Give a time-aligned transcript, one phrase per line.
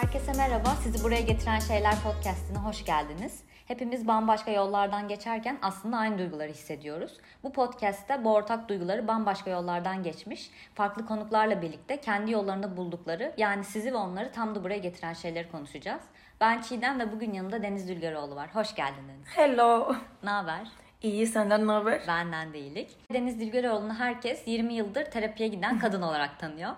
[0.00, 0.68] Herkese merhaba.
[0.82, 3.44] Sizi buraya getiren şeyler podcast'ine hoş geldiniz.
[3.68, 7.12] Hepimiz bambaşka yollardan geçerken aslında aynı duyguları hissediyoruz.
[7.42, 13.64] Bu podcast'te bu ortak duyguları bambaşka yollardan geçmiş, farklı konuklarla birlikte kendi yollarında buldukları, yani
[13.64, 16.02] sizi ve onları tam da buraya getiren şeyleri konuşacağız.
[16.40, 18.54] Ben Çiğdem ve bugün yanımda Deniz Dülgeroğlu var.
[18.54, 19.26] Hoş geldiniz.
[19.26, 19.94] Hello.
[20.22, 20.68] Ne haber?
[21.02, 22.00] İyi senden ne haber?
[22.08, 22.88] Benden değilik.
[23.12, 26.72] Deniz Dilgeroğlu'nu herkes 20 yıldır terapiye giden kadın olarak tanıyor.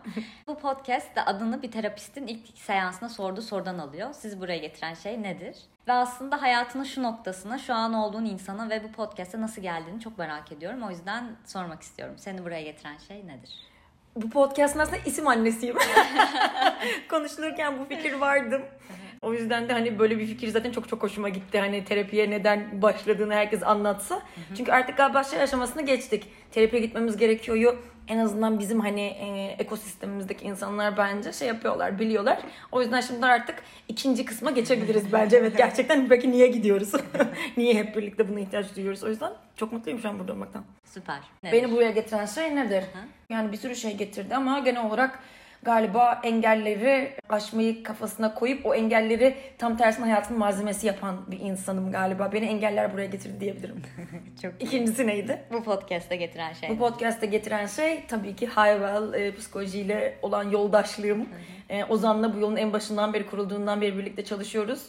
[0.47, 4.13] Bu podcast de adını bir terapistin ilk seansına sorduğu sorudan alıyor.
[4.13, 5.57] Sizi buraya getiren şey nedir?
[5.89, 10.19] Ve aslında hayatının şu noktasına, şu an olduğun insana ve bu podcast'e nasıl geldiğini çok
[10.19, 10.83] merak ediyorum.
[10.83, 12.15] O yüzden sormak istiyorum.
[12.19, 13.51] Seni buraya getiren şey nedir?
[14.17, 15.77] Bu podcastın aslında isim annesiyim.
[17.11, 18.63] Konuşulurken bu fikir vardım.
[19.23, 21.59] O yüzden de hani böyle bir fikir zaten çok çok hoşuma gitti.
[21.59, 24.23] Hani terapiye neden başladığını herkes anlatsa.
[24.57, 26.25] Çünkü artık galiba şey aşamasını geçtik.
[26.53, 27.77] Terapiye gitmemiz gerekiyor.
[28.09, 32.39] En azından bizim hani e, ekosistemimizdeki insanlar bence şey yapıyorlar, biliyorlar.
[32.73, 33.57] O yüzden şimdi artık
[33.89, 35.37] ikinci kısma geçebiliriz bence.
[35.37, 36.93] Evet gerçekten peki niye gidiyoruz?
[37.57, 39.05] niye hep birlikte buna ihtiyaç duyuyoruz?
[39.05, 40.65] O yüzden çok mutluyum şu an burada olmaktan.
[40.85, 41.19] Süper.
[41.43, 41.57] Nedir?
[41.57, 42.85] Beni buraya getiren şey nedir?
[43.31, 45.19] Yani bir sürü şey getirdi ama genel olarak
[45.63, 52.33] galiba engelleri aşmayı kafasına koyup o engelleri tam tersine hayatın malzemesi yapan bir insanım galiba.
[52.33, 53.83] Beni engeller buraya getirdi diyebilirim.
[54.43, 54.53] çok.
[54.63, 55.43] İkincisi neydi?
[55.53, 56.71] Bu podcast'e getiren şey.
[56.71, 61.29] Bu podcast'te getiren şey tabii ki Hayvel e, psikolojiyle olan yoldaşlığım.
[61.71, 64.87] E, Ozan'la bu yolun en başından beri kurulduğundan beri birlikte çalışıyoruz.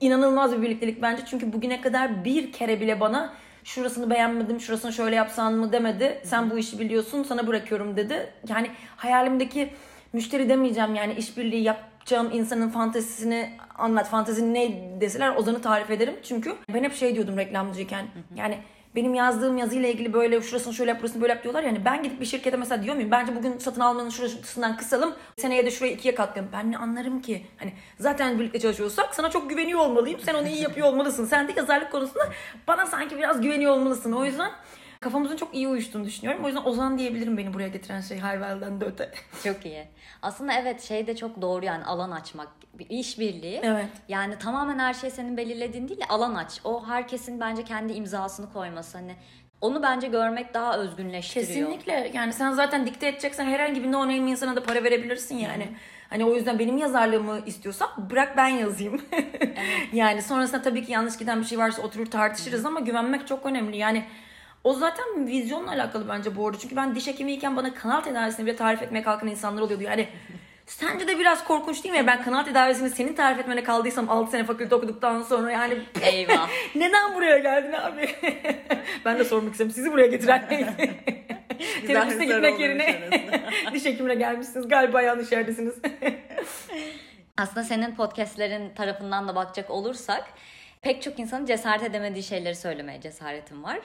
[0.00, 3.32] İnanılmaz bir birliktelik bence çünkü bugüne kadar bir kere bile bana
[3.64, 6.20] şurasını beğenmedim, şurasını şöyle yapsan mı demedi.
[6.24, 8.32] Sen bu işi biliyorsun, sana bırakıyorum dedi.
[8.48, 9.70] Yani hayalimdeki
[10.16, 14.08] müşteri demeyeceğim yani işbirliği yapacağım insanın fantezisini anlat.
[14.08, 16.14] Fantezin ne deseler Ozan'ı tarif ederim.
[16.22, 18.06] Çünkü ben hep şey diyordum reklamcıyken.
[18.36, 18.58] Yani
[18.94, 21.84] benim yazdığım yazıyla ilgili böyle şurasını şöyle yap, burasını böyle yap diyorlar yani.
[21.84, 23.10] Ben gidip bir şirkete mesela diyor muyum?
[23.10, 25.14] Bence bugün satın almanın şurasından kısalım.
[25.36, 26.52] Seneye de şurayı ikiye katlayalım.
[26.52, 27.46] Ben ne anlarım ki?
[27.56, 30.20] Hani zaten birlikte çalışıyorsak sana çok güveniyor olmalıyım.
[30.20, 31.24] Sen onu iyi yapıyor olmalısın.
[31.24, 32.28] Sen de yazarlık konusunda
[32.68, 34.12] bana sanki biraz güveniyor olmalısın.
[34.12, 34.50] O yüzden
[35.00, 36.44] kafamızın çok iyi uyuştuğunu düşünüyorum.
[36.44, 39.10] O yüzden Ozan diyebilirim beni buraya getiren şey Hayvel'den de öte.
[39.44, 39.88] Çok iyi.
[40.22, 42.48] Aslında evet şey de çok doğru yani alan açmak.
[42.74, 43.60] Bir işbirliği.
[43.62, 43.88] Evet.
[44.08, 46.60] Yani tamamen her şey senin belirlediğin değil de alan aç.
[46.64, 48.98] O herkesin bence kendi imzasını koyması.
[48.98, 49.16] Hani
[49.60, 51.46] onu bence görmek daha özgünleştiriyor.
[51.46, 52.10] Kesinlikle.
[52.14, 55.68] Yani sen zaten dikte edeceksen herhangi bir no name insana da para verebilirsin yani.
[56.10, 59.00] Hani o yüzden benim yazarlığımı istiyorsan bırak ben yazayım.
[59.92, 63.76] yani sonrasında tabii ki yanlış giden bir şey varsa oturur tartışırız ama güvenmek çok önemli.
[63.76, 64.04] Yani
[64.64, 66.58] o zaten vizyonla alakalı bence bu arada.
[66.58, 69.82] Çünkü ben diş hekimiyken bana kanal tedavisini bile tarif etmeye kalkan insanlar oluyordu.
[69.84, 70.08] Yani
[70.66, 72.06] sence de biraz korkunç değil mi?
[72.06, 76.48] Ben kanal tedavisini senin tarif etmene kaldıysam 6 sene fakülte okuduktan sonra yani Eyvah.
[76.74, 78.08] neden buraya geldin abi?
[79.04, 79.70] ben de sormak istedim.
[79.70, 80.94] Sizi buraya getiren neydi?
[81.86, 83.00] Terapiste gitmek yerine
[83.72, 84.68] diş hekimine gelmişsiniz.
[84.68, 85.74] Galiba yanlış yerdesiniz.
[87.36, 90.24] Aslında senin podcastlerin tarafından da bakacak olursak
[90.86, 93.80] pek çok insanın cesaret edemediği şeyleri söylemeye cesaretim var.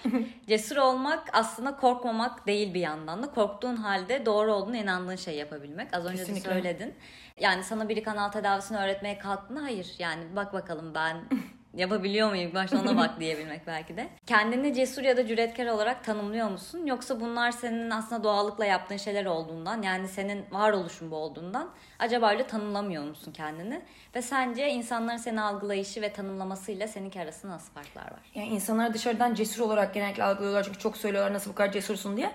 [0.47, 3.31] Cesur olmak aslında korkmamak değil bir yandan da.
[3.31, 5.93] Korktuğun halde doğru olduğunu inandığın şey yapabilmek.
[5.93, 6.49] Az önce Kesinlikle.
[6.49, 6.93] de söyledin.
[7.39, 9.95] Yani sana biri kanal tedavisini öğretmeye kalktığında hayır.
[9.99, 11.17] Yani bak bakalım ben
[11.73, 12.53] yapabiliyor muyum?
[12.53, 14.07] Başta ona bak diyebilmek belki de.
[14.25, 16.85] Kendini cesur ya da cüretkar olarak tanımlıyor musun?
[16.85, 22.47] Yoksa bunlar senin aslında doğallıkla yaptığın şeyler olduğundan yani senin varoluşun bu olduğundan acaba öyle
[22.47, 23.81] tanımlamıyor musun kendini?
[24.15, 28.31] Ve sence insanların seni algılayışı ve tanımlamasıyla seninki arasında nasıl farklar var?
[28.35, 32.31] Yani insanlar dışarıdan cesur olarak genellikle algılıyorlar çünkü çok söylüyorlar nasıl bu kadar cesursun diye.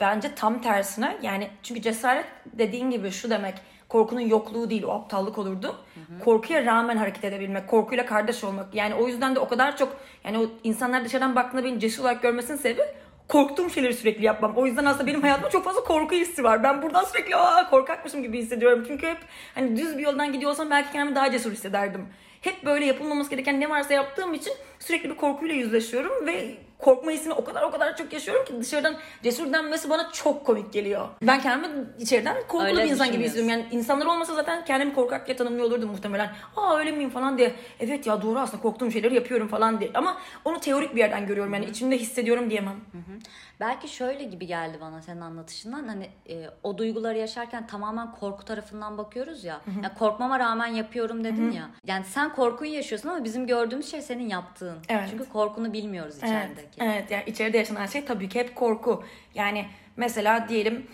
[0.00, 3.54] Bence tam tersine yani çünkü cesaret dediğin gibi şu demek
[3.88, 5.76] korkunun yokluğu değil o aptallık olurdu.
[6.24, 8.74] Korkuya rağmen hareket edebilmek, korkuyla kardeş olmak.
[8.74, 12.22] Yani o yüzden de o kadar çok yani o insanlar dışarıdan baktığında beni cesur olarak
[12.22, 12.82] görmesinin sebebi
[13.28, 14.52] korktuğum şeyleri sürekli yapmam.
[14.56, 16.62] O yüzden aslında benim hayatımda çok fazla korku hissi var.
[16.62, 18.84] Ben buradan sürekli aa korkakmışım gibi hissediyorum.
[18.88, 19.18] Çünkü hep
[19.54, 22.06] hani düz bir yoldan gidiyorsam belki kendimi daha cesur hissederdim.
[22.40, 27.32] Hep böyle yapılmaması gereken ne varsa yaptığım için sürekli bir korkuyla yüzleşiyorum ve korkma hissini
[27.32, 31.08] o kadar o kadar çok yaşıyorum ki dışarıdan cesur denmesi bana çok komik geliyor.
[31.22, 33.50] Ben kendimi içeriden korkulu Öyle bir insan gibi hissediyorum.
[33.50, 36.32] Yani insanlar olmasa zaten kendimi korkak diye tanımlıyor olurdum muhtemelen.
[36.56, 37.54] Aa öyle miyim falan diye.
[37.80, 39.90] Evet ya doğru aslında korktuğum şeyleri yapıyorum falan diye.
[39.94, 42.76] Ama onu teorik bir yerden görüyorum yani içimde hissediyorum diyemem.
[43.60, 48.98] Belki şöyle gibi geldi bana senin anlatışından hani e, o duyguları yaşarken tamamen korku tarafından
[48.98, 49.60] bakıyoruz ya.
[49.82, 51.70] Ya korkmama rağmen yapıyorum dedin ya.
[51.86, 54.78] Yani sen korkuyu yaşıyorsun ama bizim gördüğümüz şey senin yaptığın.
[54.88, 55.08] Evet.
[55.10, 56.80] Çünkü korkunu bilmiyoruz Evet, içerideki.
[56.80, 59.04] evet yani içeride yaşanan şey tabii ki hep korku.
[59.34, 59.66] Yani
[59.96, 60.86] mesela diyelim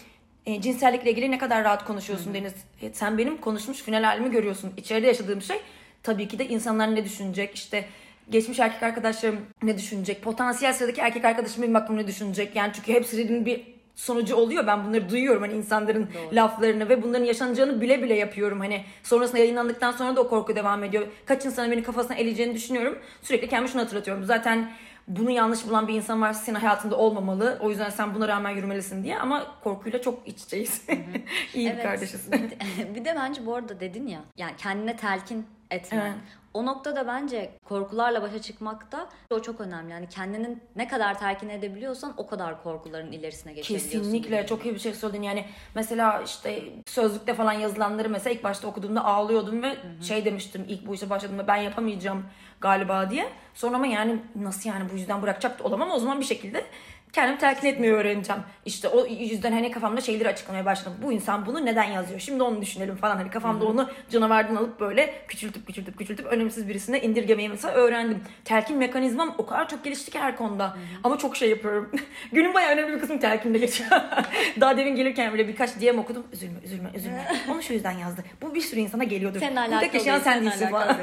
[0.47, 2.55] e, cinsellikle ilgili ne kadar rahat konuşuyorsun Deniz.
[2.83, 4.73] E, sen benim konuşmuş final halimi görüyorsun.
[4.77, 5.61] İçeride yaşadığım şey
[6.03, 7.85] tabii ki de insanlar ne düşünecek işte
[8.31, 12.57] geçmiş erkek arkadaşlarım ne düşünecek, potansiyel sıradaki erkek arkadaşım benim hakkımda ne düşünecek.
[12.57, 14.67] Yani çünkü hepsinin bir sonucu oluyor.
[14.67, 16.37] Ben bunları duyuyorum hani insanların Doğru.
[16.37, 18.61] laflarını ve bunların yaşanacağını bile bile yapıyorum.
[18.61, 21.07] Hani sonrasında yayınlandıktan sonra da o korku devam ediyor.
[21.27, 22.99] Kaç insanın beni kafasına eleyeceğini düşünüyorum.
[23.23, 24.25] Sürekli kendime şunu hatırlatıyorum.
[24.25, 24.71] Zaten
[25.09, 27.59] bunu yanlış bulan bir insan varsa senin hayatında olmamalı.
[27.61, 30.83] O yüzden sen buna rağmen yürümelisin diye ama korkuyla çok iç içeyiz.
[31.55, 32.33] İyi bir kardeşiz.
[32.95, 36.03] Bir de, bence bu arada dedin ya yani kendine telkin etme.
[36.03, 36.44] Evet.
[36.55, 39.93] O noktada bence korkularla başa çıkmakta o çok önemli.
[39.93, 43.91] Yani kendinin ne kadar telkin edebiliyorsan o kadar korkuların ilerisine geçebiliyorsun.
[43.91, 48.69] Kesinlikle çok iyi bir şey söyledin yani mesela işte sözlükte falan yazılanları mesela ilk başta
[48.69, 52.25] okuduğumda ağlıyordum ve şey demiştim ilk bu işe başladığımda ben yapamayacağım
[52.61, 53.29] galiba diye.
[53.55, 56.65] Sonra ama yani nasıl yani bu yüzden bırakacak da olamam o zaman bir şekilde
[57.15, 58.43] kendimi telkin etmeyi öğreneceğim.
[58.65, 60.95] İşte o yüzden hani kafamda şeyleri açıklamaya başladım.
[61.03, 62.21] Bu insan bunu neden yazıyor?
[62.21, 63.17] Şimdi onu düşünelim falan.
[63.17, 68.19] Hani kafamda onu canavardan alıp böyle küçültüp küçültüp küçültüp önemsiz birisine indirgemeyi mesela öğrendim.
[68.45, 70.77] Telkin mekanizmam o kadar çok gelişti ki her konuda.
[71.05, 71.91] Ama çok şey yapıyorum.
[72.33, 73.91] Günün bayağı önemli bir kısmı telkinde geçiyor.
[74.61, 76.27] Daha demin gelirken bile birkaç DM okudum.
[76.33, 77.27] Üzülme, üzülme, üzülme.
[77.53, 78.25] Onu şu yüzden yazdı.
[78.43, 79.41] Bu bir sürü insana geliyordur.
[79.41, 80.97] Seninle Bu alakalı tek yaşayan sen değilsin falan.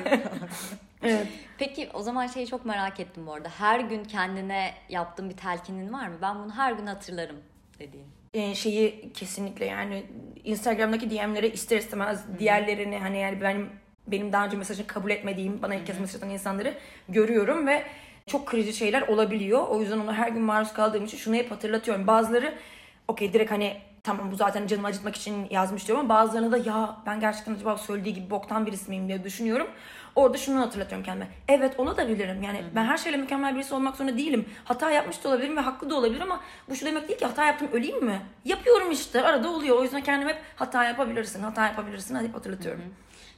[1.03, 1.27] evet.
[1.61, 3.49] Peki o zaman şeyi çok merak ettim bu arada.
[3.49, 6.15] Her gün kendine yaptığın bir telkinin var mı?
[6.21, 7.35] Ben bunu her gün hatırlarım
[7.79, 8.05] dediğin.
[8.33, 10.05] e, şeyi kesinlikle yani
[10.43, 13.69] Instagram'daki DM'lere ister istemez diğerlerini hani yani benim
[14.07, 16.73] benim daha önce mesajını kabul etmediğim bana ilk kez mesaj atan insanları
[17.09, 17.83] görüyorum ve
[18.27, 19.67] çok kırıcı şeyler olabiliyor.
[19.67, 22.07] O yüzden ona her gün maruz kaldığım için şunu hep hatırlatıyorum.
[22.07, 22.53] Bazıları
[23.07, 26.97] okey direkt hani tamam bu zaten canımı acıtmak için yazmış diyorum ama bazılarına da ya
[27.05, 29.67] ben gerçekten acaba söylediği gibi boktan birisi miyim diye düşünüyorum.
[30.15, 31.27] Orada şunu hatırlatıyorum kendime.
[31.47, 32.43] Evet onu da bilirim.
[32.43, 34.45] Yani ben her şeyle mükemmel birisi olmak zorunda değilim.
[34.63, 37.45] Hata yapmış da olabilirim ve haklı da olabilirim ama bu şu demek değil ki hata
[37.45, 38.21] yaptım öleyim mi?
[38.45, 39.77] Yapıyorum işte arada oluyor.
[39.77, 42.81] O yüzden kendime hep hata yapabilirsin, hata yapabilirsin hadi hatırlatıyorum.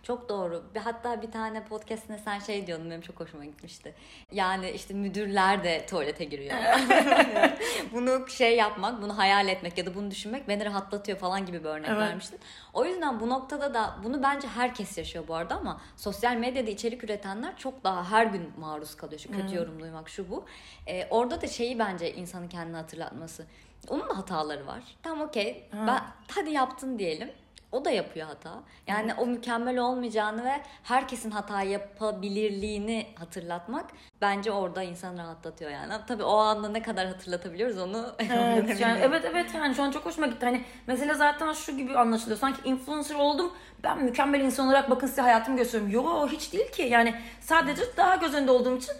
[0.04, 0.64] Çok doğru.
[0.76, 3.94] Bir, hatta bir tane podcastine sen şey diyordun benim çok hoşuma gitmişti.
[4.32, 6.56] Yani işte müdürler de tuvalete giriyor.
[7.94, 11.70] bunu şey yapmak, bunu hayal etmek ya da bunu düşünmek beni rahatlatıyor falan gibi bir
[11.70, 12.00] örnek Evet.
[12.00, 12.40] vermiştin.
[12.74, 17.04] O yüzden bu noktada da bunu bence herkes yaşıyor bu arada ama sosyal medyada içerik
[17.04, 19.20] üretenler çok daha her gün maruz kalıyor.
[19.20, 20.46] Şu kötü yorum duymak şu bu.
[20.88, 23.46] Ee, orada da şeyi bence insanın kendine hatırlatması.
[23.90, 24.84] Onun da hataları var.
[25.04, 25.70] Tamam okey.
[25.88, 26.02] Ben
[26.36, 27.32] hadi yaptın diyelim.
[27.74, 28.64] O da yapıyor hata.
[28.88, 33.86] Yani o mükemmel olmayacağını ve herkesin hata yapabilirliğini hatırlatmak
[34.22, 35.94] bence orada insanı rahatlatıyor yani.
[36.08, 40.06] Tabii o anda ne kadar hatırlatabiliyoruz onu Evet, yani, evet evet yani şu an çok
[40.06, 40.46] hoşuma gitti.
[40.46, 42.40] Hani mesela zaten şu gibi anlaşılıyor.
[42.40, 43.52] Sanki influencer oldum.
[43.84, 45.92] Ben mükemmel insan olarak bakın size hayatımı gösteriyorum.
[45.94, 46.82] Yo hiç değil ki.
[46.82, 48.94] Yani sadece daha göz önünde olduğum için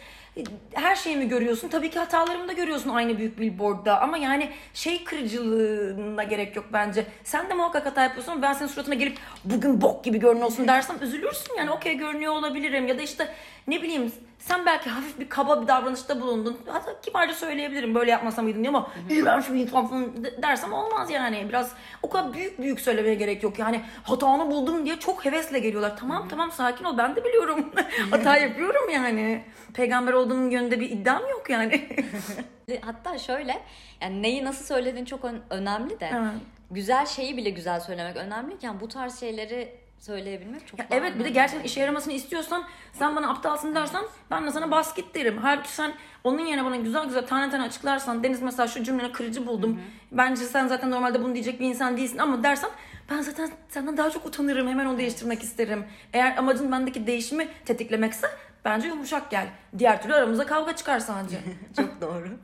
[0.74, 1.68] her şeyimi görüyorsun.
[1.68, 4.02] Tabii ki hatalarımı da görüyorsun aynı büyük billboardda.
[4.02, 7.06] Ama yani şey kırıcılığına gerek yok bence.
[7.24, 11.56] Sen de muhakkak hata yapıyorsun ben senin suratına gelip bugün bok gibi görünüyorsun dersem üzülürsün.
[11.58, 12.88] Yani okey görünüyor olabilirim.
[12.88, 13.34] Ya da işte
[13.68, 14.12] ne bileyim
[14.44, 16.58] sen belki hafif bir kaba bir davranışta bulundun.
[16.68, 21.10] Hatta kibarca söyleyebilirim böyle yapmasam mıydım diye ama iğrenç bir insan falan de- dersem olmaz
[21.10, 21.46] yani.
[21.50, 21.72] Biraz
[22.04, 23.60] o kadar büyük büyük söylemeye gerek yok.
[23.60, 25.98] Yani hatanı buldum diye çok hevesle geliyorlar.
[25.98, 27.72] Tamam tamam sakin ol ben de biliyorum.
[28.12, 29.44] Hata yapıyorum yani.
[29.74, 31.90] Peygamber olduğum yönünde bir iddiam yok yani.
[32.82, 33.60] Hatta şöyle
[34.02, 36.32] yani neyi nasıl söylediğin çok ön- önemli de Evet.
[36.72, 41.24] güzel şeyi bile güzel söylemek önemliyken bu tarz şeyleri söyleyebilmek çok Ya daha evet bir
[41.24, 42.64] de gerçekten işe yaramasını istiyorsan
[42.94, 45.38] sen bana aptalsın dersen ben de sana bas git derim.
[45.38, 49.48] Halbuki sen onun yerine bana güzel güzel tane tane açıklarsan Deniz mesela şu cümleni kırıcı
[49.48, 49.82] buldum.
[50.12, 52.70] Bence sen zaten normalde bunu diyecek bir insan değilsin ama dersen
[53.12, 54.68] ben zaten senden daha çok utanırım.
[54.68, 55.86] Hemen onu değiştirmek isterim.
[56.14, 58.28] Eğer amacın bendeki değişimi tetiklemekse
[58.66, 59.48] bence yumuşak gel.
[59.78, 61.40] Diğer türlü aramıza kavga çıkar sadece.
[61.76, 62.28] Çok doğru.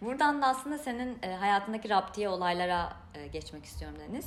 [0.00, 4.26] Buradan da aslında senin e, hayatındaki raptiye olaylara e, geçmek istiyorum Deniz.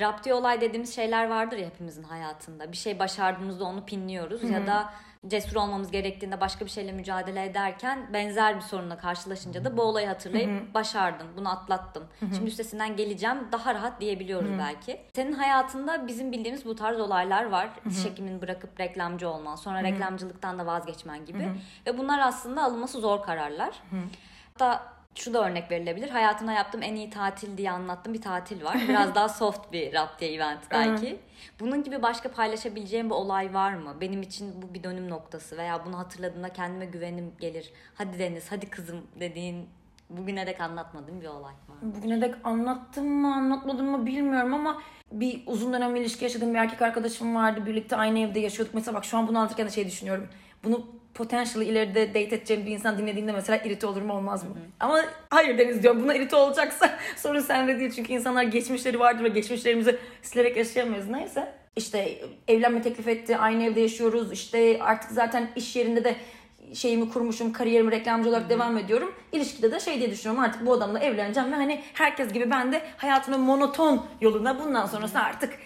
[0.00, 2.72] Raptiye olay dediğimiz şeyler vardır ya hepimizin hayatında.
[2.72, 4.92] Bir şey başardığımızda onu pinliyoruz ya da
[5.26, 10.06] cesur olmamız gerektiğinde başka bir şeyle mücadele ederken benzer bir sorunla karşılaşınca da bu olayı
[10.06, 12.04] hatırlayıp başardım, bunu atlattım.
[12.20, 15.00] Şimdi üstesinden geleceğim, daha rahat diyebiliyoruz belki.
[15.14, 17.70] Senin hayatında bizim bildiğimiz bu tarz olaylar var.
[17.90, 21.48] Diş hekimini bırakıp reklamcı olman, sonra reklamcılıktan da vazgeçmen gibi.
[21.86, 23.82] Ve bunlar aslında alınması zor kararlar.
[24.52, 26.08] Hatta şu da örnek verilebilir.
[26.10, 28.76] Hayatımda yaptığım en iyi tatil diye anlattığım bir tatil var.
[28.88, 31.18] Biraz daha soft bir raptiye event belki.
[31.60, 33.96] Bunun gibi başka paylaşabileceğim bir olay var mı?
[34.00, 37.72] Benim için bu bir dönüm noktası veya bunu hatırladığımda kendime güvenim gelir.
[37.94, 39.68] Hadi Deniz, hadi kızım dediğin
[40.10, 41.76] bugüne dek anlatmadığım bir olay var.
[41.82, 44.82] Bugüne dek anlattım mı anlatmadım mı bilmiyorum ama
[45.12, 47.66] bir uzun dönem bir ilişki yaşadığım bir erkek arkadaşım vardı.
[47.66, 48.74] Birlikte aynı evde yaşıyorduk.
[48.74, 50.28] Mesela bak şu an bunu anlatırken de şey düşünüyorum.
[50.64, 54.50] Bunu potentially ileride date edeceğim bir insan dinlediğinde mesela irite olur mu olmaz mı?
[54.80, 57.92] Ama hayır Deniz diyorum buna irite olacaksa sorun sende değil.
[57.96, 61.08] Çünkü insanlar geçmişleri vardır ve geçmişlerimizi silerek yaşayamayız.
[61.08, 61.52] Neyse.
[61.76, 62.18] İşte
[62.48, 63.36] evlenme teklif etti.
[63.36, 64.32] Aynı evde yaşıyoruz.
[64.32, 66.16] İşte artık zaten iş yerinde de
[66.74, 69.14] şeyimi kurmuşum, kariyerimi reklamcı olarak devam ediyorum.
[69.32, 72.82] İlişkide de şey diye düşünüyorum artık bu adamla evleneceğim ve hani herkes gibi ben de
[72.96, 75.58] hayatımın monoton yoluna bundan sonrası artık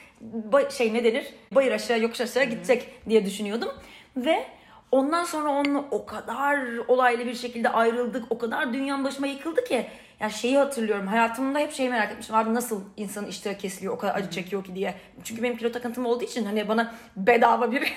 [0.70, 1.26] şey ne denir?
[1.52, 3.68] Bayır aşağı yokuş aşağı gidecek diye düşünüyordum.
[4.16, 4.46] Ve
[4.92, 8.24] ondan sonra onunla o kadar olaylı bir şekilde ayrıldık.
[8.30, 9.86] O kadar dünyam başıma yıkıldı ki.
[10.20, 11.06] Ya şeyi hatırlıyorum.
[11.06, 12.36] Hayatımda hep şeyi merak etmiştim.
[12.36, 14.94] Abi nasıl insanın iştahı kesiliyor o kadar acı çekiyor ki diye.
[15.24, 17.82] Çünkü benim kilo takıntım olduğu için hani bana bedava bir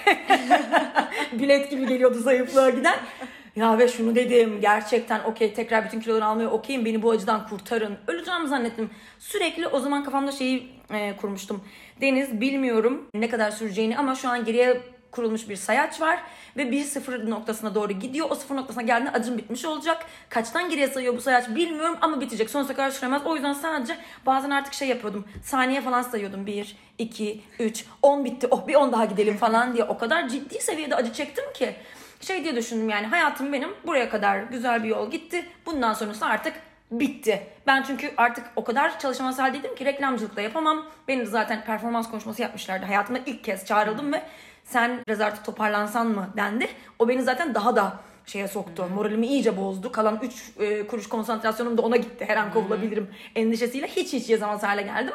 [1.32, 3.00] bilet gibi geliyordu zayıflığa giden.
[3.56, 7.98] Ya ve şunu dedim gerçekten okey tekrar bütün kiloları almaya okeyim beni bu acıdan kurtarın.
[8.08, 8.90] Öleceğim zannettim.
[9.20, 11.64] Sürekli o zaman kafamda şeyi e, kurmuştum.
[12.02, 14.82] Deniz bilmiyorum ne kadar süreceğini ama şu an geriye
[15.13, 16.20] kurulmuş bir sayaç var
[16.58, 18.27] ve bir sıfır noktasına doğru gidiyor.
[18.29, 20.05] O sıfır noktasına geldiğinde acım bitmiş olacak.
[20.29, 22.50] Kaçtan geriye sayıyor bu sayaç bilmiyorum ama bitecek.
[22.50, 23.22] Sonsuza kadar süremez.
[23.25, 25.25] O yüzden sadece bazen artık şey yapıyordum.
[25.43, 26.46] Saniye falan sayıyordum.
[26.46, 28.48] 1, 2, 3, 10 bitti.
[28.51, 29.84] Oh bir 10 daha gidelim falan diye.
[29.84, 31.75] O kadar ciddi seviyede acı çektim ki.
[32.22, 35.46] Şey diye düşündüm yani hayatım benim buraya kadar güzel bir yol gitti.
[35.65, 36.53] Bundan sonrası artık
[36.91, 37.48] bitti.
[37.67, 40.86] Ben çünkü artık o kadar çalışamaz haldeydim ki reklamcılıkta yapamam.
[41.08, 42.86] Benim de zaten performans konuşması yapmışlardı.
[42.86, 44.24] Hayatımda ilk kez çağrıldım ve
[44.63, 46.67] sen biraz artık toparlansan mı dendi.
[47.00, 48.86] O beni zaten daha da şeye soktu.
[48.96, 49.91] Moralimi iyice bozdu.
[49.91, 52.25] Kalan 3 e, kuruş konsantrasyonum da ona gitti.
[52.27, 55.13] Her an kovulabilirim endişesiyle hiç hiç yazamaz hale geldim.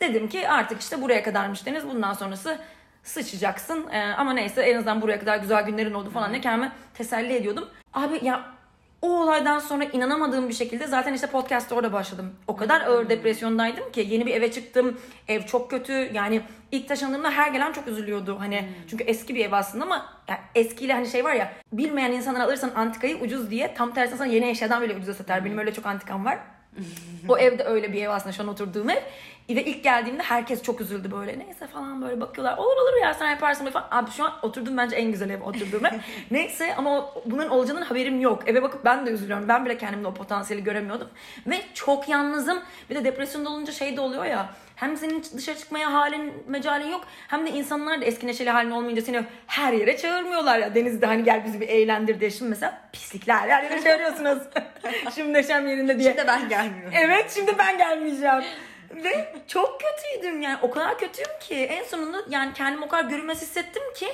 [0.00, 1.88] Dedim ki artık işte buraya kadarmış Deniz.
[1.88, 2.58] Bundan sonrası
[3.02, 3.88] sıçacaksın.
[3.90, 7.68] E, ama neyse en azından buraya kadar güzel günlerin oldu falan ne kendime teselli ediyordum.
[7.94, 8.59] Abi ya
[9.02, 12.32] o olaydan sonra inanamadığım bir şekilde zaten işte podcast'ta orada başladım.
[12.46, 15.00] O kadar ağır depresyondaydım ki yeni bir eve çıktım.
[15.28, 15.92] Ev çok kötü.
[15.92, 16.42] Yani
[16.72, 18.36] ilk taşındığımda her gelen çok üzülüyordu.
[18.40, 22.40] Hani çünkü eski bir ev aslında ama yani eskiyle hani şey var ya bilmeyen insanlar
[22.40, 25.44] alırsan antikayı ucuz diye tam tersine sana yeni eşyadan bile ucuza satar.
[25.44, 26.38] Benim öyle çok antikam var.
[27.28, 29.02] O evde öyle bir ev aslında şu an oturduğum ev.
[29.56, 31.38] Ve ilk geldiğimde herkes çok üzüldü böyle.
[31.38, 32.58] Neyse falan böyle bakıyorlar.
[32.58, 33.88] Olur olur ya sen yaparsın falan.
[33.90, 35.92] Abi şu an oturduğum bence en güzel ev oturduğum ev.
[36.30, 38.48] Neyse ama bunun olacağının haberim yok.
[38.48, 39.48] Eve bakıp ben de üzülüyorum.
[39.48, 41.08] Ben bile kendimde o potansiyeli göremiyordum.
[41.46, 42.58] Ve çok yalnızım.
[42.90, 44.50] Bir de depresyonda olunca şey de oluyor ya.
[44.80, 47.04] Hem senin dışarı çıkmaya halin, mecalin yok.
[47.28, 50.74] Hem de insanlar da eski neşeli halin olmayınca seni her yere çağırmıyorlar ya.
[50.74, 52.30] Denizde hani gel bizi bir eğlendir diye.
[52.30, 54.38] Şimdi mesela pislikler her yere çağırıyorsunuz.
[55.14, 56.10] Şimdi neşem yerinde diye.
[56.12, 56.92] Şimdi ben gelmiyorum.
[56.96, 58.42] Evet şimdi ben gelmeyeceğim.
[58.90, 63.42] Ve çok kötüydüm yani o kadar kötüyüm ki en sonunda yani kendimi o kadar görünmez
[63.42, 64.08] hissettim ki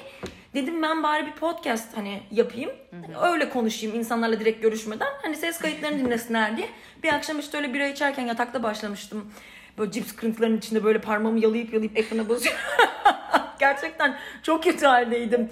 [0.55, 2.71] dedim ben bari bir podcast hani yapayım.
[2.91, 5.09] Hani öyle konuşayım insanlarla direkt görüşmeden.
[5.23, 6.69] Hani ses kayıtlarını dinlesinler diye.
[7.03, 9.33] Bir akşam işte öyle bira içerken yatakta başlamıştım.
[9.79, 12.61] Böyle cips kırıntılarının içinde böyle parmağımı yalayıp yalayıp ekrana basıyorum.
[13.59, 15.51] Gerçekten çok kötü haldeydim.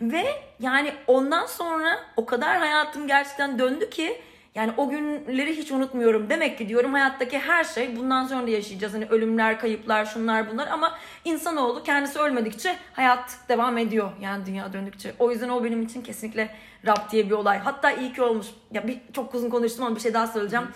[0.00, 0.24] Ve
[0.60, 4.20] yani ondan sonra o kadar hayatım gerçekten döndü ki
[4.56, 6.30] yani o günleri hiç unutmuyorum.
[6.30, 8.94] Demek ki diyorum hayattaki her şey bundan sonra da yaşayacağız.
[8.94, 14.10] Hani ölümler, kayıplar, şunlar bunlar ama insanoğlu kendisi ölmedikçe hayat devam ediyor.
[14.20, 15.12] Yani dünya döndükçe.
[15.18, 16.50] O yüzden o benim için kesinlikle
[16.86, 17.58] Rab diye bir olay.
[17.58, 18.46] Hatta iyi ki olmuş.
[18.72, 20.66] Ya bir çok uzun konuştum ama bir şey daha söyleyeceğim.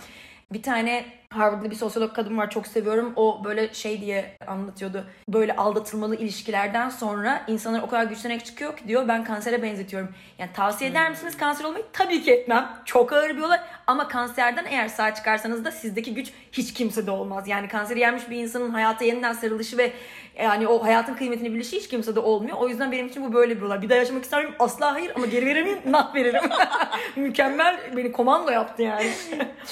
[0.52, 3.12] Bir tane Harvard'lı bir sosyolog kadın var çok seviyorum.
[3.16, 5.04] O böyle şey diye anlatıyordu.
[5.28, 10.08] Böyle aldatılmalı ilişkilerden sonra insanlar o kadar güçlenerek çıkıyor ki diyor ben kansere benzetiyorum.
[10.38, 11.84] Yani tavsiye eder misiniz kanser olmayı?
[11.92, 12.68] Tabii ki etmem.
[12.84, 13.60] Çok ağır bir olay.
[13.86, 17.48] Ama kanserden eğer sağ çıkarsanız da sizdeki güç hiç kimsede olmaz.
[17.48, 19.92] Yani kanseri yenmiş bir insanın hayata yeniden sarılışı ve
[20.38, 22.56] yani o hayatın kıymetini bilişi hiç kimsede olmuyor.
[22.56, 23.82] O yüzden benim için bu böyle bir olay.
[23.82, 24.54] Bir daha yaşamak ister miyim?
[24.58, 25.78] Asla hayır ama geri verir miyim?
[25.86, 26.42] Nah veririm.
[27.16, 27.80] Mükemmel.
[27.96, 29.10] Beni komando yaptı yani.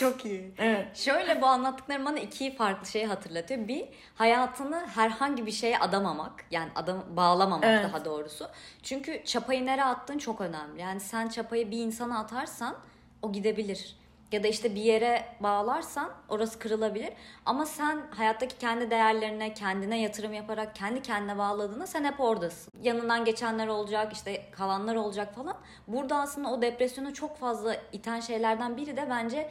[0.00, 0.50] Çok iyi.
[0.58, 0.96] Evet.
[0.96, 3.68] Şöyle bu anlattıklarım bana iki farklı şeyi hatırlatıyor.
[3.68, 6.44] Bir, hayatını herhangi bir şeye adamamak.
[6.50, 7.84] Yani adam bağlamamak Evet.
[7.84, 8.48] daha doğrusu.
[8.82, 10.80] Çünkü çapayı nereye attığın çok önemli.
[10.80, 12.76] Yani sen çapayı bir insana atarsan
[13.22, 13.96] o gidebilir.
[14.32, 17.12] Ya da işte bir yere bağlarsan orası kırılabilir.
[17.46, 22.72] Ama sen hayattaki kendi değerlerine, kendine yatırım yaparak kendi kendine bağladığında sen hep oradasın.
[22.82, 25.56] Yanından geçenler olacak, işte kalanlar olacak falan.
[25.86, 29.50] Burada aslında o depresyonu çok fazla iten şeylerden biri de bence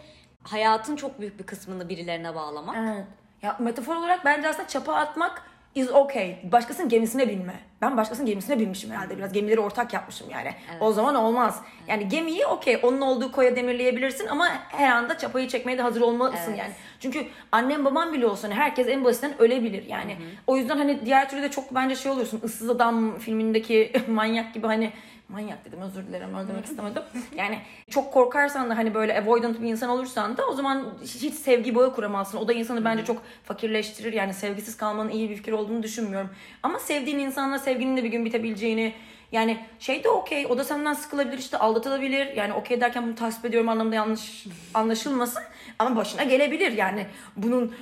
[0.51, 2.75] hayatın çok büyük bir kısmını birilerine bağlamak.
[2.79, 3.05] Evet.
[3.41, 5.41] Ya metafor olarak bence aslında çapa atmak
[5.75, 6.35] is okay.
[6.51, 7.53] Başkasının gemisine binme.
[7.81, 9.33] Ben başkasının gemisine binmişim herhalde biraz.
[9.33, 10.51] Gemileri ortak yapmışım yani.
[10.79, 11.61] O zaman olmaz.
[11.87, 16.49] Yani gemiyi okey onun olduğu koya demirleyebilirsin ama her anda çapayı çekmeye de hazır olmalısın
[16.49, 16.59] Evet.
[16.59, 16.71] yani.
[16.99, 20.17] Çünkü annem babam bile olsa hani herkes en basitinden ölebilir yani.
[20.47, 22.41] O yüzden hani diğer türlü de çok bence şey oluyorsun.
[22.43, 24.91] Issız Adam filmindeki manyak gibi hani
[25.29, 27.01] manyak dedim özür dilerim öyle demek istemedim.
[27.37, 31.75] Yani çok korkarsan da hani böyle avoidant bir insan olursan da o zaman hiç sevgi
[31.75, 32.37] bağı kuramazsın.
[32.37, 34.13] O da insanı bence çok fakirleştirir.
[34.13, 36.29] Yani sevgisiz kalmanın iyi bir fikir olduğunu düşünmüyorum.
[36.63, 38.93] Ama sevdiğin insanla sevginin de bir gün bitebileceğini
[39.31, 42.35] yani şey de okey o da senden sıkılabilir işte aldatılabilir.
[42.35, 45.43] Yani okey derken bunu tasvip ediyorum anlamında yanlış anlaşılmasın.
[45.79, 47.75] Ama başına gelebilir yani bunun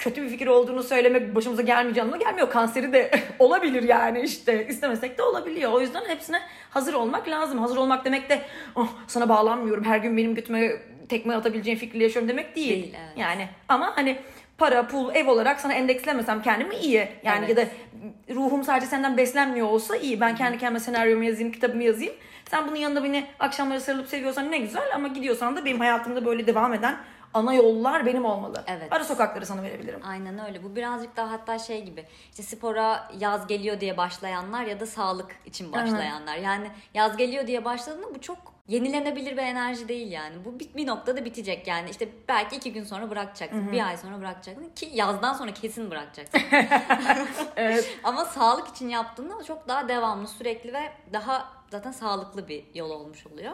[0.00, 2.50] kötü bir fikir olduğunu söylemek başımıza gelmeyeceği anlamına gelmiyor.
[2.50, 5.72] Kanseri de olabilir yani işte istemesek de olabiliyor.
[5.72, 6.40] O yüzden hepsine
[6.70, 7.58] hazır olmak lazım.
[7.58, 8.42] Hazır olmak demek de
[8.74, 9.84] oh, sana bağlanmıyorum.
[9.84, 10.72] Her gün benim götüme
[11.08, 12.82] tekme atabileceğin fikriyle yaşıyorum demek değil.
[12.82, 13.18] Değil, evet.
[13.18, 14.18] Yani ama hani
[14.58, 17.08] para, pul, ev olarak sana endekslemesem kendimi iyi.
[17.24, 17.48] Yani Evet.
[17.48, 17.68] ya da
[18.34, 20.20] ruhum sadece senden beslenmiyor olsa iyi.
[20.20, 22.14] Ben kendi kendime senaryomu yazayım, kitabımı yazayım.
[22.50, 26.46] Sen bunun yanında beni akşamları sarılıp seviyorsan ne güzel ama gidiyorsan da benim hayatımda böyle
[26.46, 26.96] devam eden
[27.34, 28.64] ana yollar benim olmalı.
[28.66, 28.92] Evet.
[28.92, 30.00] Ara sokakları sana verebilirim.
[30.04, 30.64] Aynen öyle.
[30.64, 32.06] Bu birazcık daha hatta şey gibi.
[32.30, 36.36] İşte spora yaz geliyor diye başlayanlar ya da sağlık için başlayanlar.
[36.36, 40.44] Yani yaz geliyor diye başladığında bu çok yenilenebilir bir enerji değil yani.
[40.44, 41.90] Bu bir, bir noktada bitecek yani.
[41.90, 43.72] İşte belki iki gün sonra bırakacaksın.
[43.72, 44.70] Bir ay sonra bırakacaksın.
[44.76, 46.40] Ki yazdan sonra kesin bırakacaksın.
[47.56, 47.98] Evet.
[48.04, 53.26] Ama sağlık için yaptığında çok daha devamlı, sürekli ve daha zaten sağlıklı bir yol olmuş
[53.26, 53.52] oluyor.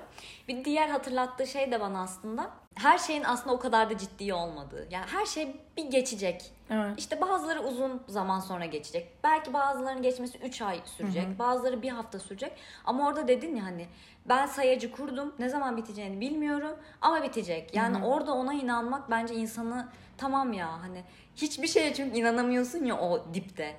[0.48, 4.88] Bir diğer hatırlattığı şey de bana aslında her şeyin aslında o kadar da ciddi olmadığı.
[4.90, 6.52] Yani her şey bir geçecek.
[6.70, 6.94] Evet.
[6.98, 9.12] İşte bazıları uzun zaman sonra geçecek.
[9.24, 11.38] Belki bazılarının geçmesi 3 ay sürecek.
[11.38, 12.52] Bazıları bir hafta sürecek.
[12.84, 13.86] Ama orada dedin ya hani
[14.28, 15.34] ben sayacı kurdum.
[15.38, 17.74] Ne zaman biteceğini bilmiyorum ama bitecek.
[17.74, 21.04] Yani orada ona inanmak bence insanı tamam ya hani
[21.36, 23.76] hiçbir şeye çünkü inanamıyorsun ya o dipte.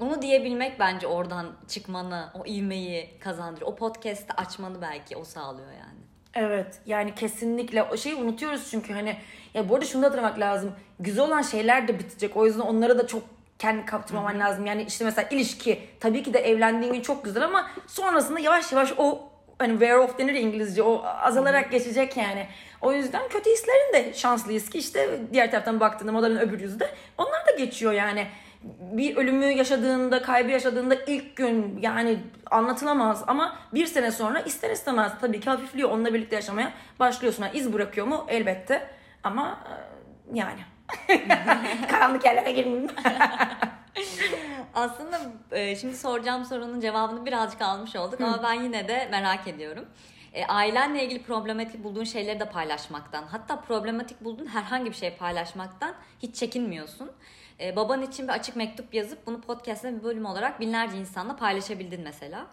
[0.00, 3.72] Onu diyebilmek bence oradan çıkmanı, o ivmeyi kazandırıyor.
[3.72, 6.09] O podcast'ı açmanı belki o sağlıyor yani.
[6.34, 9.16] Evet yani kesinlikle o şeyi unutuyoruz çünkü hani
[9.54, 10.72] ya bu arada şunu da hatırlamak lazım.
[11.00, 12.36] Güzel olan şeyler de bitecek.
[12.36, 13.22] O yüzden onlara da çok
[13.58, 14.66] kendi kaptırmaman lazım.
[14.66, 18.92] Yani işte mesela ilişki tabii ki de evlendiğin gün çok güzel ama sonrasında yavaş yavaş
[18.98, 22.46] o hani wear off denir İngilizce o azalarak geçecek yani.
[22.80, 26.90] O yüzden kötü hislerin de şanslıyız ki işte diğer taraftan baktığında modanın öbür yüzü de
[27.18, 28.26] onlar da geçiyor yani.
[28.80, 32.18] Bir ölümü yaşadığında, kaybı yaşadığında ilk gün yani
[32.50, 35.90] anlatılamaz ama bir sene sonra ister istemez tabii ki hafifliyor.
[35.90, 37.42] Onunla birlikte yaşamaya başlıyorsun.
[37.42, 38.26] Yani iz bırakıyor mu?
[38.28, 38.90] Elbette.
[39.24, 40.60] Ama e, yani
[41.90, 42.90] karanlık yerlere girmeyeyim.
[44.74, 45.20] Aslında
[45.52, 49.84] e, şimdi soracağım sorunun cevabını birazcık almış olduk ama ben yine de merak ediyorum.
[50.32, 55.94] E, ailenle ilgili problematik bulduğun şeyleri de paylaşmaktan, hatta problematik bulduğun herhangi bir şey paylaşmaktan
[56.22, 57.10] hiç çekinmiyorsun.
[57.60, 62.00] E, baban için bir açık mektup yazıp bunu podcast'ın bir bölüm olarak binlerce insanla paylaşabildin
[62.00, 62.46] mesela.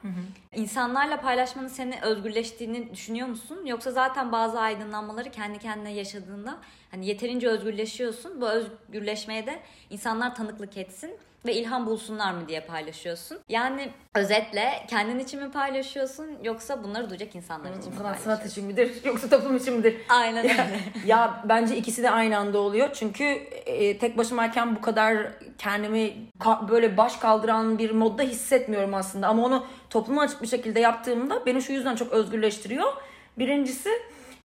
[0.56, 3.66] İnsanlarla paylaşmanın seni özgürleştiğini düşünüyor musun?
[3.66, 6.58] Yoksa zaten bazı aydınlanmaları kendi kendine yaşadığında
[6.92, 8.42] hani yeterince özgürleşiyorsun.
[8.42, 11.12] Bu özgürleşmeye de insanlar tanıklık etsin
[11.46, 13.40] ve ilham bulsunlar mı diye paylaşıyorsun.
[13.50, 18.24] Yani özetle kendin için mi paylaşıyorsun yoksa bunları duyacak insanlar için mi paylaşıyorsun?
[18.24, 19.96] sanat için midir yoksa toplum için midir?
[20.10, 20.80] Aynen öyle.
[21.06, 22.90] ya bence ikisi de aynı anda oluyor.
[22.94, 23.24] Çünkü
[23.66, 25.18] e, tek başımayken bu kadar
[25.58, 29.28] kendimi ka- böyle baş kaldıran bir modda hissetmiyorum aslında.
[29.28, 32.94] Ama onu topluma açık bir şekilde yaptığımda beni şu yüzden çok özgürleştiriyor.
[33.38, 33.90] Birincisi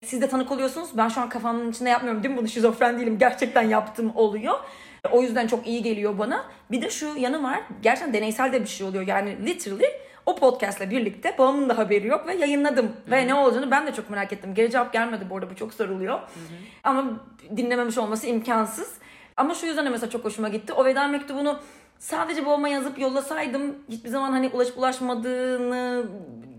[0.05, 0.88] siz de tanık oluyorsunuz.
[0.95, 3.19] Ben şu an kafamın içinde yapmıyorum değil mi bunu şizofren değilim.
[3.19, 4.59] Gerçekten yaptığım oluyor.
[5.11, 6.45] O yüzden çok iyi geliyor bana.
[6.71, 7.61] Bir de şu yanı var.
[7.83, 9.07] Gerçekten deneysel de bir şey oluyor.
[9.07, 9.87] Yani literally
[10.27, 12.93] o podcastla birlikte babamın da haberi yok ve yayınladım.
[13.11, 14.55] Ve ne olacağını ben de çok merak ettim.
[14.55, 16.19] Geri cevap gelmedi bu arada bu çok soruluyor.
[16.85, 17.05] Ama
[17.57, 18.95] dinlememiş olması imkansız.
[19.37, 20.73] Ama şu yüzden de mesela çok hoşuma gitti.
[20.73, 21.61] O veda mektubunu
[22.03, 26.05] sadece babama yazıp yollasaydım hiçbir zaman hani ulaşıp ulaşmadığını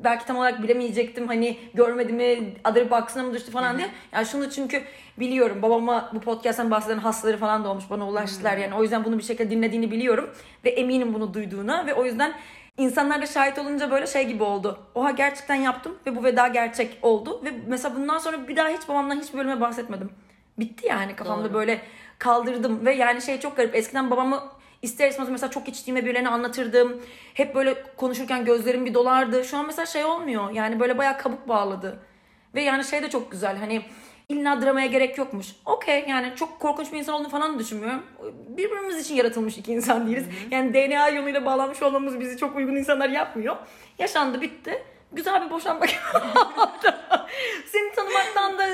[0.04, 1.28] belki tam olarak bilemeyecektim.
[1.28, 3.90] Hani görmedi mi, adır baksına mı düştü falan diye.
[4.12, 4.84] Yani şunu çünkü
[5.20, 8.58] biliyorum babama bu podcast'tan bahseden hastaları falan da olmuş bana ulaştılar.
[8.58, 10.30] Yani o yüzden bunu bir şekilde dinlediğini biliyorum.
[10.66, 12.34] Ve eminim bunu duyduğuna ve o yüzden
[12.78, 14.80] İnsanlar da şahit olunca böyle şey gibi oldu.
[14.96, 17.42] Oha gerçekten yaptım ve bu veda gerçek oldu.
[17.46, 20.10] Ve mesela bundan sonra bir daha hiç babamdan hiç bölüme bahsetmedim.
[20.60, 21.54] Bitti yani kafamda Doğru.
[21.54, 21.82] böyle
[22.20, 22.86] kaldırdım.
[22.86, 23.76] Ve yani şey çok garip.
[23.76, 24.44] Eskiden babamı
[24.84, 27.02] ister istemez mesela çok içtiğime birilerine anlatırdım.
[27.34, 29.46] Hep böyle konuşurken gözlerim bir dolardı.
[29.46, 30.52] Şu an mesela şey olmuyor.
[30.52, 32.00] Yani böyle bayağı kabuk bağladı.
[32.56, 33.58] Ve yani şey de çok güzel.
[33.58, 33.82] Hani
[34.30, 35.48] illa dramaya gerek yokmuş.
[35.66, 38.04] Okey yani çok korkunç bir insan olduğunu falan düşünmüyorum.
[38.48, 40.26] Birbirimiz için yaratılmış iki insan değiliz.
[40.52, 43.56] Yani DNA yoluyla bağlanmış olmamız bizi çok uygun insanlar yapmıyor.
[44.00, 44.84] Yaşandı bitti.
[45.12, 45.86] Güzel bir boşanma.
[47.72, 48.66] Seni tanımaktan da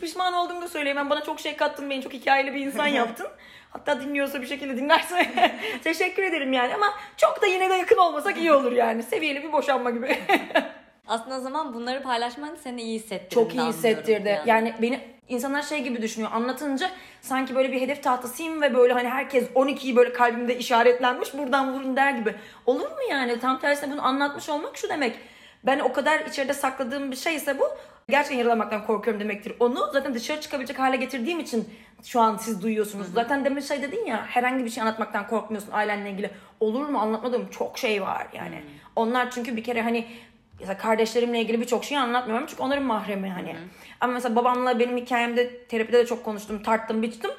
[0.00, 1.10] pişman olduğumu da söyleyemem.
[1.10, 3.26] Bana çok şey kattın, beni çok hikayeli bir insan yaptın.
[3.70, 5.26] Hatta dinliyorsa bir şekilde dinlerse
[5.84, 6.74] teşekkür ederim yani.
[6.74, 9.02] Ama çok da yine de yakın olmasak iyi olur yani.
[9.02, 10.18] Seviyeli bir boşanma gibi.
[11.08, 13.34] Aslında o zaman bunları paylaşman seni iyi hissettirdi.
[13.34, 14.28] Çok iyi hissettirdi.
[14.28, 14.48] yani.
[14.48, 16.30] Yani beni insanlar şey gibi düşünüyor.
[16.34, 21.74] Anlatınca sanki böyle bir hedef tahtasıyım ve böyle hani herkes 12'yi böyle kalbimde işaretlenmiş buradan
[21.74, 22.34] vurun der gibi.
[22.66, 23.40] Olur mu yani?
[23.40, 25.16] Tam tersine bunu anlatmış olmak şu demek.
[25.64, 27.64] Ben o kadar içeride sakladığım bir şeyse bu
[28.10, 29.52] gerçekten yaralamaktan korkuyorum demektir.
[29.60, 31.68] Onu zaten dışarı çıkabilecek hale getirdiğim için
[32.02, 33.06] şu an siz duyuyorsunuz.
[33.14, 36.30] Zaten demin şey dedin ya herhangi bir şey anlatmaktan korkmuyorsun ailenle ilgili.
[36.60, 38.62] Olur mu anlatmadığım çok şey var yani.
[38.96, 40.06] Onlar çünkü bir kere hani
[40.60, 43.56] mesela kardeşlerimle ilgili birçok şeyi anlatmıyorum çünkü onların mahremi hani.
[44.00, 47.30] Ama mesela babamla benim hikayemde terapide de çok konuştum, tarttım, biçtim.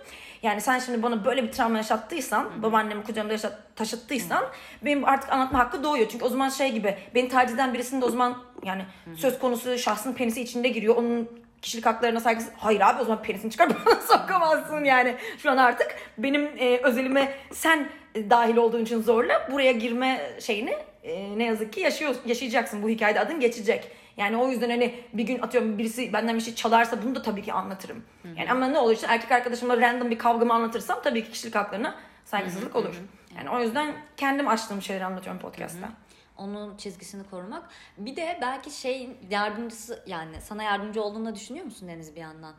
[0.44, 4.46] Yani sen şimdi bana böyle bir travma yaşattıysan, babaannemi kucağımda yaşat, taşıttıysan
[4.86, 6.08] benim artık anlatma hakkı doğuyor.
[6.12, 9.78] Çünkü o zaman şey gibi beni tercih eden birisinin de o zaman yani söz konusu
[9.78, 10.96] şahsın penisi içinde giriyor.
[10.96, 11.30] Onun
[11.62, 12.50] kişilik haklarına saygısı.
[12.58, 15.16] Hayır abi o zaman penisini çıkar bana sokamazsın yani.
[15.38, 20.78] Şu an artık benim e, özelime sen e, dahil olduğun için zorla buraya girme şeyini
[21.04, 22.84] e, ne yazık ki yaşıyor, yaşayacaksın.
[22.84, 23.92] Bu hikayede adın geçecek.
[24.20, 27.42] Yani o yüzden hani bir gün atıyorum birisi benden bir şey çalarsa bunu da tabii
[27.42, 28.04] ki anlatırım.
[28.38, 31.96] Yani ama ne olur işte erkek arkadaşımla random bir kavgamı anlatırsam tabii ki kişilik haklarına
[32.26, 33.02] saygısızlık olur.
[33.38, 35.90] Yani o yüzden kendim açtığım şeyleri anlatıyorum podcast'ta.
[36.38, 37.64] Onun çizgisini korumak.
[37.98, 42.54] Bir de belki şey yardımcısı yani sana yardımcı olduğunu da düşünüyor musun Deniz bir yandan?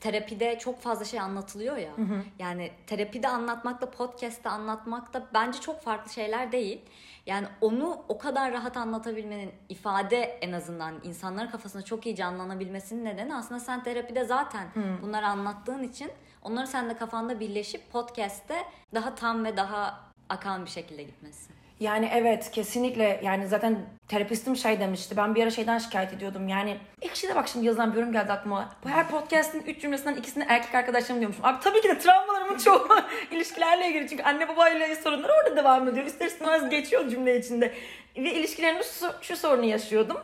[0.00, 1.90] Terapide çok fazla şey anlatılıyor ya.
[2.38, 6.80] Yani terapide anlatmakla podcast'te anlatmakta bence çok farklı şeyler değil.
[7.26, 13.34] Yani onu o kadar rahat anlatabilmenin ifade en azından insanların kafasında çok iyi canlanabilmesinin nedeni
[13.34, 14.68] aslında sen terapide zaten
[15.02, 16.10] bunları anlattığın için
[16.42, 21.52] onları sen de kafanda birleşip podcast'te daha tam ve daha akan bir şekilde gitmesi.
[21.80, 25.16] Yani evet kesinlikle yani zaten terapistim şey demişti.
[25.16, 26.48] Ben bir ara şeyden şikayet ediyordum.
[26.48, 28.74] Yani ekşide bak şimdi yazılan bir yorum geldi aklıma.
[28.86, 31.44] Her podcast'in üç cümlesinden ikisini erkek arkadaşlarım diyormuşum.
[31.44, 32.88] Abi tabii ki de travmalarımın çoğu
[33.30, 34.08] ilişkilerle ilgili.
[34.08, 36.06] Çünkü anne babayla sorunlar orada devam ediyor.
[36.06, 37.72] İster istemez geçiyor cümle içinde.
[38.16, 40.16] Ve ilişkilerimde şu, şu sorunu yaşıyordum.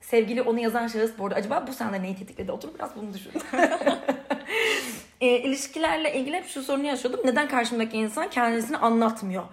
[0.00, 2.52] Sevgili onu yazan şahıs bu arada acaba bu sende neyi tetikledi?
[2.52, 3.32] Otur biraz bunu düşün.
[5.20, 7.20] e, ilişkilerle ilgili hep şu sorunu yaşıyordum.
[7.24, 9.44] Neden karşımdaki insan kendisini anlatmıyor?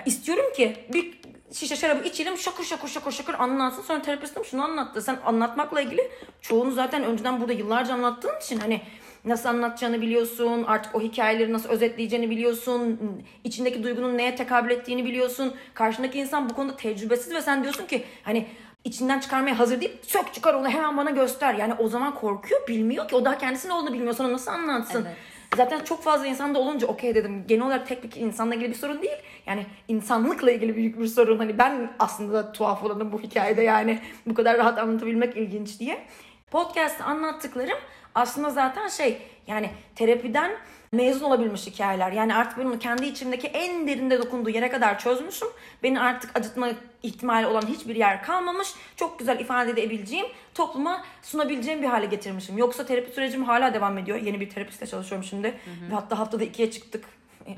[0.00, 1.20] Ya istiyorum ki bir
[1.52, 3.82] şişe şarabı içelim şakır şakır şakır şakır anlatsın.
[3.82, 5.02] Sonra terapistim şunu anlattı.
[5.02, 6.10] Sen anlatmakla ilgili
[6.40, 8.80] çoğunu zaten önceden burada yıllarca anlattığın için hani
[9.24, 10.64] nasıl anlatacağını biliyorsun.
[10.64, 13.00] Artık o hikayeleri nasıl özetleyeceğini biliyorsun.
[13.44, 15.54] içindeki duygunun neye tekabül ettiğini biliyorsun.
[15.74, 18.46] Karşındaki insan bu konuda tecrübesiz ve sen diyorsun ki hani
[18.84, 19.96] içinden çıkarmaya hazır değil.
[20.02, 21.54] Sök çıkar onu hemen bana göster.
[21.54, 23.16] Yani o zaman korkuyor bilmiyor ki.
[23.16, 24.14] O daha kendisinin olduğunu bilmiyor.
[24.14, 25.04] Sana nasıl anlatsın?
[25.04, 25.16] Evet.
[25.56, 27.44] Zaten çok fazla insanda olunca okey dedim.
[27.48, 29.16] Genel olarak tek bir insanla ilgili bir sorun değil.
[29.46, 31.38] Yani insanlıkla ilgili büyük bir sorun.
[31.38, 33.98] Hani ben aslında tuhaf olanım bu hikayede yani.
[34.26, 36.06] Bu kadar rahat anlatabilmek ilginç diye.
[36.50, 37.78] Podcast'ta anlattıklarım
[38.14, 40.52] aslında zaten şey yani terapiden
[40.92, 42.12] mezun olabilmiş hikayeler.
[42.12, 45.48] Yani artık benim kendi içimdeki en derinde dokunduğu yere kadar çözmüşüm.
[45.82, 46.68] Beni artık acıtma
[47.02, 48.68] ihtimali olan hiçbir yer kalmamış.
[48.96, 52.58] Çok güzel ifade edebileceğim, topluma sunabileceğim bir hale getirmişim.
[52.58, 54.18] Yoksa terapi sürecim hala devam ediyor.
[54.18, 55.58] Yeni bir terapistle çalışıyorum şimdi.
[55.90, 57.04] Ve hatta haftada ikiye çıktık.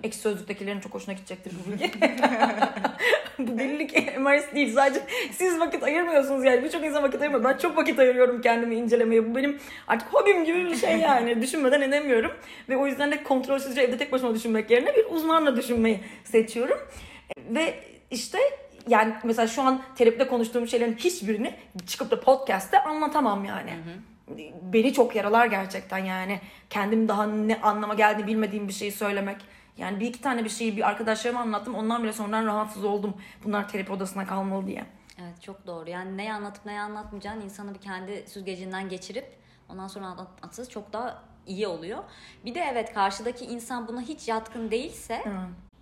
[0.03, 1.91] Ekşi Sözlük'tekilerin çok hoşuna gidecektir bu bilgi.
[3.39, 4.75] bu delilik MRS değil.
[4.75, 5.01] Sadece
[5.33, 6.65] siz vakit ayırmıyorsunuz yani.
[6.65, 7.45] Birçok insan vakit ayırmıyor.
[7.45, 9.31] Ben çok vakit ayırıyorum kendimi incelemeye.
[9.31, 11.43] Bu benim artık hobim gibi bir şey yani.
[11.43, 12.33] Düşünmeden edemiyorum.
[12.69, 16.79] Ve o yüzden de kontrolsüzce evde tek başıma düşünmek yerine bir uzmanla düşünmeyi seçiyorum.
[17.51, 17.75] Ve
[18.11, 18.39] işte
[18.89, 21.55] yani mesela şu an terapide konuştuğum şeylerin hiçbirini
[21.87, 23.71] çıkıp da podcast'te anlatamam yani.
[24.63, 26.41] Beni çok yaralar gerçekten yani.
[26.71, 29.37] Kendim daha ne anlama geldiğini bilmediğim bir şeyi söylemek.
[29.77, 31.75] Yani bir iki tane bir şeyi bir arkadaşlarıma anlattım.
[31.75, 33.15] Ondan bile sonradan rahatsız oldum.
[33.45, 34.85] Bunlar terapi odasına kalmalı diye.
[35.21, 35.91] Evet çok doğru.
[35.91, 39.37] Yani neyi anlatıp neyi anlatmayacağın insanı bir kendi süzgecinden geçirip
[39.69, 41.99] ondan sonra anlatması çok daha iyi oluyor.
[42.45, 45.23] Bir de evet karşıdaki insan buna hiç yatkın değilse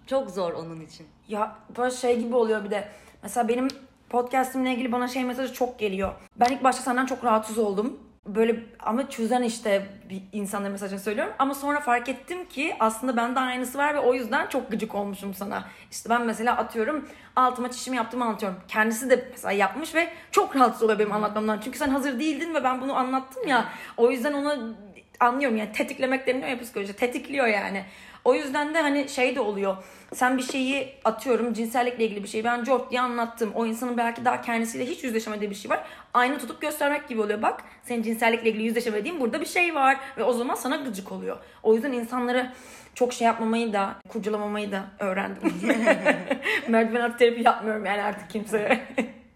[0.06, 1.06] çok zor onun için.
[1.28, 2.88] Ya böyle şey gibi oluyor bir de.
[3.22, 3.68] Mesela benim
[4.08, 6.14] podcastimle ilgili bana şey mesajı çok geliyor.
[6.36, 8.09] Ben ilk başta senden çok rahatsız oldum.
[8.26, 11.32] Böyle ama çözen işte bir insanların mesajını söylüyorum.
[11.38, 15.34] Ama sonra fark ettim ki aslında bende aynısı var ve o yüzden çok gıcık olmuşum
[15.34, 15.64] sana.
[15.90, 18.58] İşte ben mesela atıyorum altıma çişimi yaptığımı anlatıyorum.
[18.68, 21.60] Kendisi de mesela yapmış ve çok rahatsız oluyor benim anlatmamdan.
[21.64, 23.68] Çünkü sen hazır değildin ve ben bunu anlattım ya.
[23.96, 24.74] O yüzden onu
[25.20, 26.92] anlıyorum yani tetiklemek deniyor ya psikoloji.
[26.96, 27.84] Tetikliyor yani.
[28.24, 29.76] O yüzden de hani şey de oluyor.
[30.14, 33.52] Sen bir şeyi atıyorum cinsellikle ilgili bir şeyi ben Jort diye anlattım.
[33.54, 35.84] O insanın belki daha kendisiyle hiç yüzleşemediği bir şey var.
[36.14, 37.42] Aynı tutup göstermek gibi oluyor.
[37.42, 39.96] Bak senin cinsellikle ilgili yüzleşemediğin burada bir şey var.
[40.16, 41.36] Ve o zaman sana gıcık oluyor.
[41.62, 42.52] O yüzden insanları
[42.94, 45.54] çok şey yapmamayı da kurcalamamayı da öğrendim.
[46.68, 48.86] Merdiven altı terapi yapmıyorum yani artık kimseye.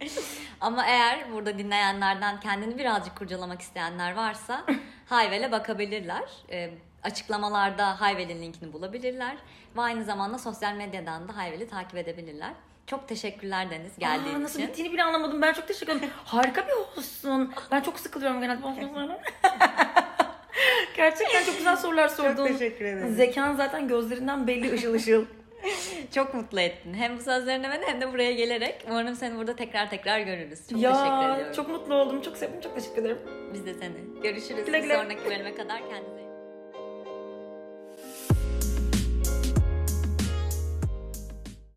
[0.60, 4.64] Ama eğer burada dinleyenlerden kendini birazcık kurcalamak isteyenler varsa
[5.06, 6.24] Hayvel'e bakabilirler.
[6.50, 6.70] E,
[7.04, 9.36] açıklamalarda Hayvel'in linkini bulabilirler.
[9.76, 12.50] Ve aynı zamanda sosyal medyadan da Hayvel'i takip edebilirler.
[12.86, 14.68] Çok teşekkürler Deniz geldiğin Aa, nasıl için.
[14.68, 15.42] bittiğini bile anlamadım.
[15.42, 16.10] Ben çok teşekkür ederim.
[16.24, 17.52] Harika bir olsun.
[17.70, 18.62] Ben çok sıkılıyorum genelde.
[20.96, 22.46] Gerçekten çok güzel sorular sordun.
[22.46, 23.14] teşekkür ederim.
[23.14, 25.24] Zekan zaten gözlerinden belli ışıl ışıl.
[26.14, 26.94] Çok mutlu ettin.
[26.94, 28.84] Hem bu sözlerine beni hem de buraya gelerek.
[28.90, 30.58] Umarım seni burada tekrar tekrar görürüz.
[30.58, 31.52] Çok teşekkür ya ediyorum.
[31.56, 32.22] çok mutlu oldum.
[32.22, 32.60] Çok sevdim.
[32.60, 33.18] Çok teşekkür ederim.
[33.54, 34.22] Biz de seni.
[34.22, 34.64] Görüşürüz.
[34.66, 34.96] Güle Bir güle.
[34.96, 36.13] sonraki bölüme kadar kendinize